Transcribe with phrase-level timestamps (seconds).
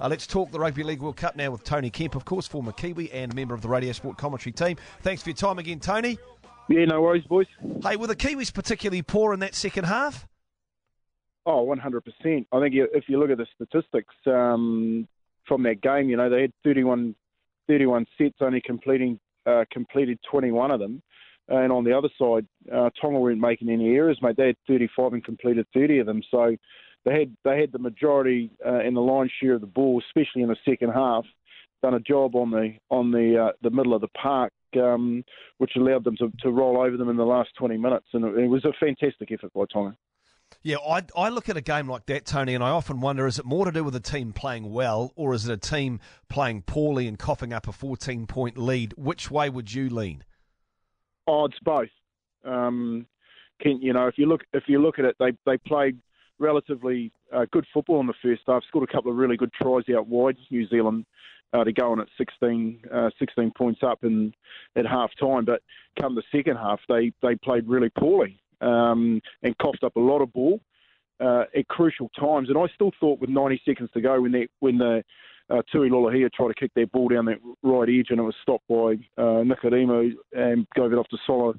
[0.00, 2.72] Uh, let's talk the Rugby League World Cup now with Tony Kemp, of course, former
[2.72, 4.76] Kiwi and member of the Radio Sport commentary team.
[5.00, 6.18] Thanks for your time again, Tony.
[6.68, 7.46] Yeah, no worries, boys.
[7.82, 10.26] Hey, were the Kiwis particularly poor in that second half?
[11.46, 12.46] Oh, 100%.
[12.52, 15.06] I think if you look at the statistics um,
[15.46, 17.14] from that game, you know, they had 31,
[17.68, 21.02] 31 sets, only completing uh, completed 21 of them.
[21.48, 24.36] And on the other side, uh, Tonga weren't making any errors, mate.
[24.36, 26.20] They had 35 and completed 30 of them.
[26.28, 26.56] So
[27.06, 30.42] they had they had the majority uh, in the line share of the ball, especially
[30.42, 31.24] in the second half.
[31.82, 35.24] Done a job on the on the uh, the middle of the park, um,
[35.58, 38.36] which allowed them to, to roll over them in the last 20 minutes, and it,
[38.36, 39.96] it was a fantastic effort by Tonga.
[40.62, 43.38] Yeah, I, I look at a game like that, Tony, and I often wonder is
[43.38, 46.62] it more to do with a team playing well or is it a team playing
[46.62, 48.94] poorly and coughing up a 14 point lead?
[48.96, 50.24] Which way would you lean?
[51.26, 51.88] Oh, it's both.
[52.44, 53.06] Um,
[53.60, 55.98] can, you know, if you look if you look at it, they they played
[56.38, 58.62] relatively uh, good football in the first half.
[58.68, 60.36] Scored a couple of really good tries out wide.
[60.50, 61.06] New Zealand
[61.52, 64.32] uh, to go on at 16, uh, 16 points up in
[64.76, 65.62] at half time, but
[66.00, 70.20] come the second half, they they played really poorly um, and coughed up a lot
[70.20, 70.60] of ball
[71.20, 72.48] uh, at crucial times.
[72.48, 75.04] And I still thought with 90 seconds to go when they when the
[75.48, 78.34] uh, Tui Lolohea tried to kick their ball down that right edge and it was
[78.42, 81.54] stopped by uh, and gave it off to Solo,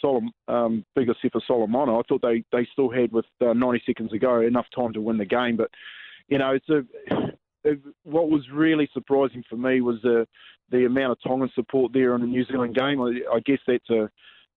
[0.00, 1.98] Solo, um, bigger Sefa Solomona.
[1.98, 5.00] I thought they, they still had, with uh, 90 seconds to go, enough time to
[5.00, 5.56] win the game.
[5.56, 5.70] But,
[6.28, 6.82] you know, it's a,
[7.64, 10.26] it, what was really surprising for me was the,
[10.70, 13.00] the amount of Tongan support there in the New Zealand game.
[13.00, 14.10] I, I guess that's a,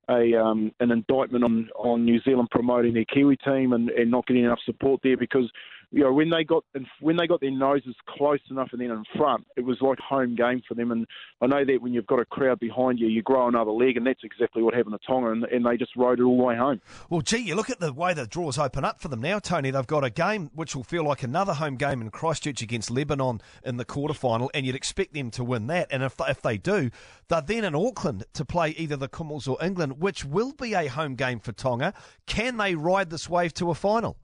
[0.09, 4.28] a um, an indictment on, on New Zealand promoting their Kiwi team and, and not
[4.28, 5.50] getting enough support there because
[5.94, 6.66] you know, when they got
[7.02, 10.36] when they got their noses close enough and then in front, it was like home
[10.36, 10.92] game for them.
[10.92, 11.06] And
[11.40, 14.08] I know that when you've got a crowd behind you, you grow another leg, and
[14.08, 16.56] that's exactly what happened to Tonga, and, and they just rode it all the way
[16.56, 16.82] home.
[17.12, 19.70] Well, gee, you look at the way the draws open up for them now, Tony.
[19.70, 23.40] They've got a game which will feel like another home game in Christchurch against Lebanon
[23.64, 25.90] in the quarterfinal, and you'd expect them to win that.
[25.92, 26.90] And if if they do,
[27.28, 30.88] they're then in Auckland to play either the Commonwealth or England, which will be a
[30.88, 31.94] home game for Tonga.
[32.26, 34.18] Can they ride this wave to a final?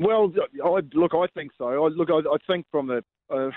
[0.00, 0.32] Well,
[0.64, 1.84] I, look, I think so.
[1.84, 3.50] I, look, I, I think from the uh,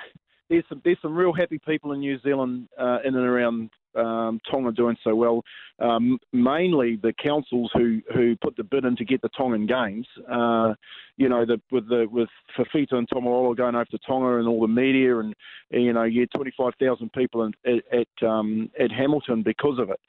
[0.49, 4.41] there's some there's some real happy people in New Zealand uh, in and around um,
[4.51, 5.41] Tonga doing so well.
[5.79, 10.05] Um, mainly the councils who, who put the bid in to get the Tongan games.
[10.29, 10.73] Uh,
[11.15, 14.61] you know, the, with the with Fifita and Taumalolo going over to Tonga and all
[14.61, 15.33] the media and
[15.69, 19.99] you know, had 25,000 people in, at at, um, at Hamilton because of it.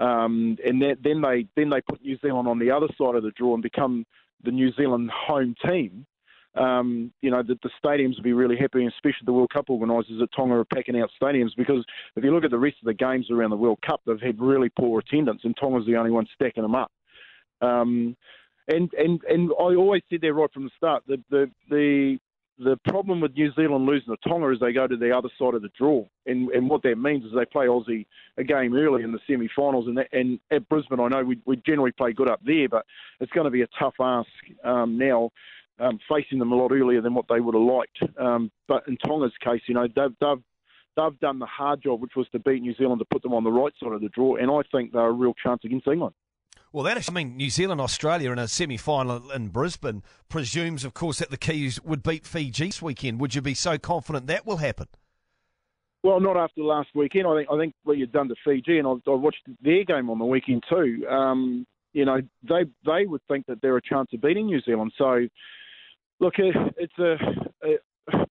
[0.00, 3.22] Um, and that, then they then they put New Zealand on the other side of
[3.22, 4.06] the draw and become
[4.44, 6.06] the New Zealand home team,
[6.54, 9.70] um, you know, the, the stadiums will be really happy, and especially the World Cup
[9.70, 11.84] organisers at Tonga are packing out stadiums because
[12.16, 14.40] if you look at the rest of the games around the World Cup, they've had
[14.40, 16.90] really poor attendance, and Tonga's the only one stacking them up.
[17.60, 18.16] Um,
[18.68, 22.18] and and and I always said there right from the start that the the
[22.58, 25.54] the problem with New Zealand losing to Tonga is they go to the other side
[25.54, 29.02] of the draw, and and what that means is they play Aussie a game early
[29.02, 32.40] in the semi-finals, and and at Brisbane I know we we generally play good up
[32.44, 32.84] there, but
[33.20, 34.28] it's going to be a tough ask
[34.64, 35.30] um, now.
[35.80, 38.96] Um, facing them a lot earlier than what they would have liked, um, but in
[38.96, 40.42] Tonga's case, you know they've, they've
[40.96, 43.44] they've done the hard job, which was to beat New Zealand to put them on
[43.44, 46.16] the right side of the draw, and I think they're a real chance against England.
[46.72, 50.92] Well, that I mean, New Zealand, Australia in a semi final in Brisbane presumes, of
[50.92, 53.20] course, that the Kiwis would beat Fiji this weekend.
[53.20, 54.86] Would you be so confident that will happen?
[56.02, 57.26] Well, not after last weekend.
[57.26, 60.10] I think I think what you've done to Fiji, and I, I watched their game
[60.10, 61.06] on the weekend too.
[61.08, 64.92] Um, you know, they they would think that they're a chance of beating New Zealand.
[64.98, 65.26] So,
[66.20, 67.16] look, it's a,
[67.66, 67.78] a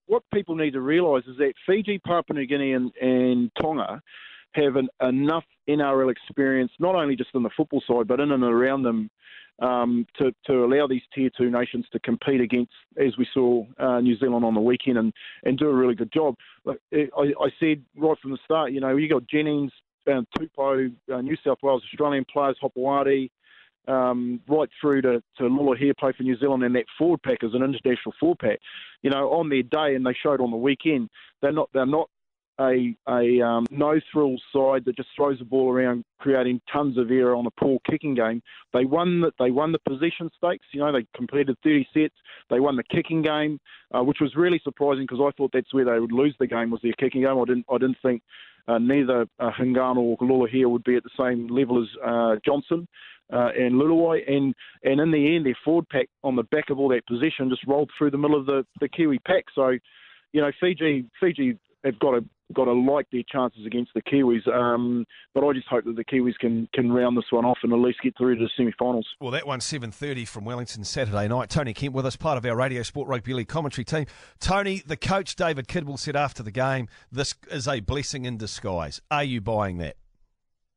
[0.06, 4.00] what people need to realise is that Fiji, Papua New Guinea, and, and Tonga
[4.54, 8.42] have an, enough NRL experience, not only just on the football side, but in and
[8.42, 9.10] around them,
[9.60, 14.00] um, to, to allow these tier two nations to compete against, as we saw uh,
[14.00, 15.12] New Zealand on the weekend, and,
[15.44, 16.36] and do a really good job.
[16.64, 19.72] Like, I, I said right from the start, you know, you got Jennings,
[20.06, 23.30] uh, Tupou, uh, New South Wales Australian players, Hopoate,
[23.88, 27.54] um, right through to, to Lolohea play for New Zealand and that forward pack as
[27.54, 28.58] an international forward pack.
[29.02, 31.08] You know, on their day, and they showed on the weekend,
[31.40, 32.10] they're not they're not
[32.60, 37.10] a, a um, no thrill side that just throws the ball around, creating tons of
[37.10, 38.42] error on a poor kicking game.
[38.72, 40.66] They won the, they won the possession stakes.
[40.72, 42.14] You know, they completed 30 sets.
[42.50, 43.60] They won the kicking game,
[43.94, 46.70] uh, which was really surprising because I thought that's where they would lose the game
[46.70, 47.38] was their kicking game.
[47.38, 48.22] I didn't I didn't think
[48.66, 52.86] uh, neither uh, Hingano or Lolohea would be at the same level as uh, Johnson.
[53.30, 54.54] Uh, and Leuluai, and
[54.84, 57.66] and in the end, their forward pack on the back of all that position just
[57.66, 59.44] rolled through the middle of the, the Kiwi pack.
[59.54, 59.76] So,
[60.32, 62.24] you know, Fiji Fiji have got a
[62.54, 64.48] got to like their chances against the Kiwis.
[64.48, 65.04] Um,
[65.34, 67.78] but I just hope that the Kiwis can can round this one off and at
[67.78, 69.06] least get through to the semi-finals.
[69.20, 71.50] Well, that one's 7.30 from Wellington Saturday night.
[71.50, 74.06] Tony Kemp with us, part of our Radio Sport Rugby League commentary team.
[74.40, 79.00] Tony, the coach David Kidwell said after the game, this is a blessing in disguise.
[79.10, 79.96] Are you buying that?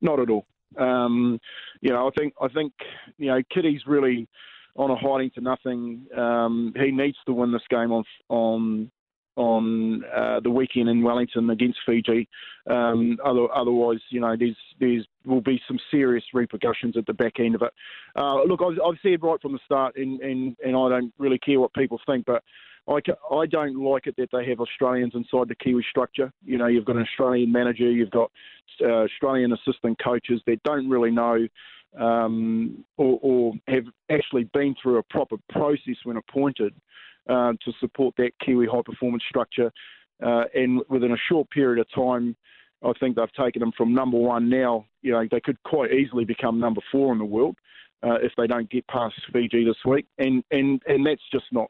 [0.02, 0.46] Not at all.
[0.78, 1.40] Um,
[1.82, 2.74] you know, I think I think
[3.18, 4.28] you know Kitty's really
[4.76, 6.08] on a hiding to nothing.
[6.18, 8.92] Um, he needs to win this game on on
[9.36, 12.28] on uh, the weekend in Wellington against Fiji.
[12.68, 17.40] Um, other, otherwise, you know, there's there's will be some serious repercussions at the back
[17.40, 17.74] end of it.
[18.16, 21.40] Uh, look, I've, I've, said right from the start, and, and, and I don't really
[21.40, 22.44] care what people think, but
[22.88, 23.00] I,
[23.34, 26.32] I don't like it that they have Australians inside the Kiwi structure.
[26.44, 28.32] You know, you've got an Australian manager, you've got
[28.82, 31.48] uh, Australian assistant coaches that don't really know
[32.00, 36.74] um, or, or, have actually been through a proper process when appointed
[37.30, 39.72] uh, to support that Kiwi high performance structure.
[40.24, 42.36] Uh, and within a short period of time,
[42.84, 44.86] I think they've taken them from number one now.
[45.02, 47.56] You know, they could quite easily become number four in the world
[48.04, 50.06] uh, if they don't get past Fiji this week.
[50.18, 51.70] And and and that's just not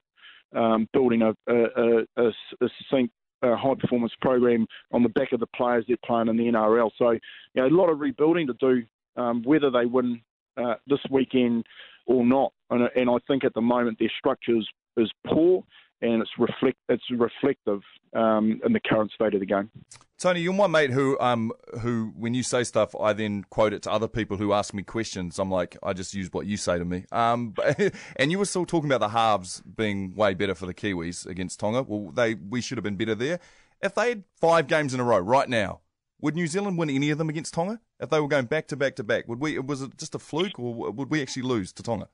[0.56, 3.13] um, building a, a, a, a succinct
[3.44, 6.92] uh, high performance program on the back of the players they're playing in the NRL.
[6.98, 7.19] So, you
[7.56, 8.83] know, a lot of rebuilding to do,
[9.21, 10.21] um, whether they win
[10.57, 11.65] uh, this weekend
[12.06, 12.53] or not.
[12.69, 15.63] And, and, I think at the moment their structure is, is poor
[16.01, 17.81] and it's reflect it's reflective
[18.13, 19.69] um, in the current state of the game.
[20.17, 21.51] Tony, you're my mate who um
[21.81, 24.83] who when you say stuff, I then quote it to other people who ask me
[24.83, 25.39] questions.
[25.39, 27.05] I'm like, I just use what you say to me.
[27.11, 27.53] Um,
[28.15, 31.59] and you were still talking about the halves being way better for the Kiwis against
[31.59, 31.83] Tonga.
[31.83, 33.39] Well, they we should have been better there.
[33.81, 35.81] If they had five games in a row right now,
[36.19, 37.81] would New Zealand win any of them against Tonga?
[37.99, 39.57] If they were going back to back to back, would we?
[39.59, 42.09] Was it just a fluke, or would we actually lose to Tonga?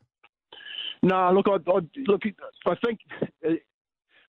[1.03, 2.21] No, look, I, I look.
[2.65, 2.99] I think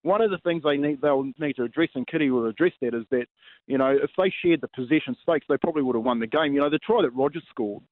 [0.03, 2.94] one of the things they need they'll need to address, and Kitty will address that,
[2.94, 3.26] is that
[3.67, 6.55] you know if they shared the possession stakes, they probably would have won the game.
[6.55, 7.82] You know, the try that Rogers scored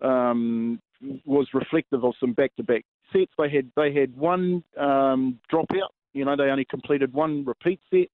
[0.00, 0.80] um,
[1.24, 3.32] was reflective of some back-to-back sets.
[3.38, 5.90] They had they had one um, dropout.
[6.12, 8.08] You know, they only completed one repeat set,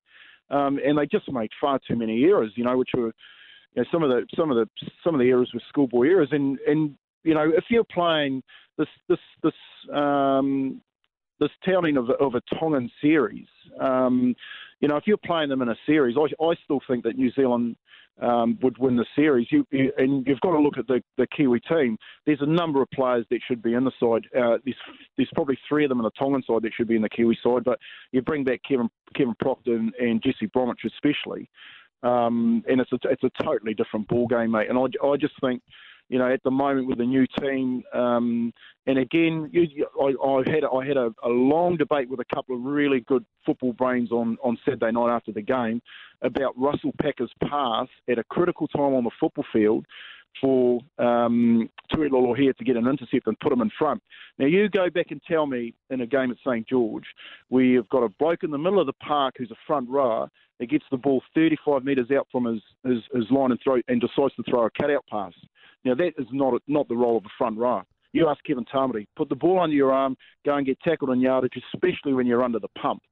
[0.50, 2.52] um, and they just made far too many errors.
[2.56, 3.12] You know, which were
[3.74, 4.68] you know, some of the some of the
[5.04, 8.42] some of the errors were schoolboy errors, and and you know if you're playing
[8.78, 9.52] this this this
[9.94, 10.80] um,
[11.40, 13.46] this touting of, of a Tongan series,
[13.80, 14.34] um,
[14.80, 17.30] you know, if you're playing them in a series, I, I still think that New
[17.32, 17.76] Zealand
[18.20, 19.46] um, would win the series.
[19.50, 21.98] You, you, and you've got to look at the, the Kiwi team.
[22.24, 24.26] There's a number of players that should be in the side.
[24.34, 24.76] Uh, there's,
[25.16, 27.38] there's probably three of them in the Tongan side that should be in the Kiwi
[27.42, 27.64] side.
[27.64, 27.78] But
[28.12, 31.48] you bring back Kevin Kevin Proctor and, Jesse Bromwich especially,
[32.02, 34.68] um, and it's a, it's a totally different ball game, mate.
[34.68, 35.62] And I, I just think
[36.08, 37.82] you know, at the moment with the new team.
[37.92, 38.52] Um,
[38.86, 42.56] and again, you, I, I, had I had a, a, long debate with a couple
[42.56, 45.82] of really good football brains on, on Saturday night after the game
[46.22, 49.84] about Russell Packer's pass at a critical time on the football field
[50.40, 54.02] for um, Tui Lolohea to get an intercept and put him in front.
[54.38, 57.04] Now, you go back and tell me in a game at St George,
[57.50, 60.28] we have got a bloke in the middle of the park who's a front rower
[60.58, 64.00] that gets the ball 35 metres out from his, his, his line and, throw, and
[64.00, 65.32] decides to throw a cutout pass.
[65.86, 67.84] Now, that is not, not the role of a front rower.
[68.12, 71.20] You ask Kevin Tamati, put the ball under your arm, go and get tackled on
[71.20, 73.02] yardage, especially when you're under the pump.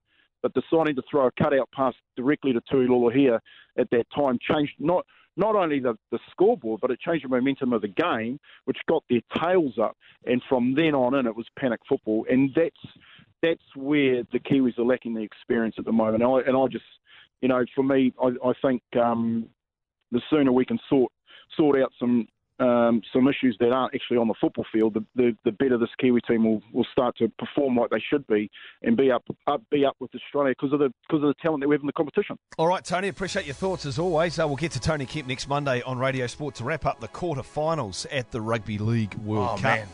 [0.42, 3.40] But deciding to throw a cutout pass directly to Tui here
[3.78, 5.06] at that time changed not
[5.36, 9.02] not only the, the scoreboard, but it changed the momentum of the game, which got
[9.10, 9.96] their tails up.
[10.26, 12.24] And from then on in, it was panic football.
[12.30, 12.94] And that's
[13.42, 16.22] that's where the Kiwis are lacking the experience at the moment.
[16.22, 16.84] And I, and I just,
[17.40, 19.48] you know, for me, I, I think um,
[20.12, 21.12] the sooner we can sort
[21.56, 22.26] sort out some
[22.61, 25.89] um, some issues that aren't actually on the football field, the, the, the, better this
[26.01, 28.51] Kiwi team will, will start to perform like they should be
[28.82, 31.63] and be up, up be up with Australia because of the because of the talent
[31.63, 32.37] that we have in the competition.
[32.58, 34.39] All right, Tony, appreciate your thoughts as always.
[34.39, 37.08] Uh, we'll get to Tony Kemp next Monday on Radio Sport to wrap up the
[37.08, 39.63] quarter finals at the Rugby League World oh, Cup.
[39.63, 39.89] Man.